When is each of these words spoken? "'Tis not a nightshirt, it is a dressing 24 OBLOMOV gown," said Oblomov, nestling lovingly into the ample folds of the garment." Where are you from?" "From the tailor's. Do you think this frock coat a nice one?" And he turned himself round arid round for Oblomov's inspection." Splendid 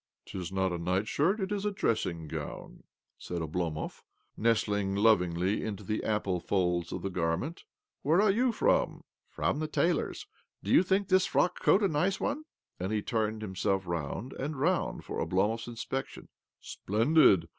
"'Tis 0.25 0.51
not 0.51 0.71
a 0.71 0.79
nightshirt, 0.79 1.39
it 1.39 1.51
is 1.51 1.63
a 1.63 1.69
dressing 1.69 2.27
24 2.27 2.27
OBLOMOV 2.27 2.49
gown," 2.59 2.83
said 3.19 3.39
Oblomov, 3.43 4.01
nestling 4.35 4.95
lovingly 4.95 5.63
into 5.63 5.83
the 5.83 6.03
ample 6.03 6.39
folds 6.39 6.91
of 6.91 7.03
the 7.03 7.11
garment." 7.11 7.65
Where 8.01 8.19
are 8.19 8.31
you 8.31 8.51
from?" 8.51 9.03
"From 9.35 9.59
the 9.59 9.67
tailor's. 9.67 10.25
Do 10.63 10.71
you 10.71 10.81
think 10.81 11.07
this 11.09 11.27
frock 11.27 11.59
coat 11.59 11.83
a 11.83 11.87
nice 11.87 12.19
one?" 12.19 12.45
And 12.79 12.91
he 12.91 13.03
turned 13.03 13.43
himself 13.43 13.85
round 13.85 14.33
arid 14.39 14.55
round 14.55 15.05
for 15.05 15.19
Oblomov's 15.23 15.67
inspection." 15.67 16.29
Splendid 16.59 17.47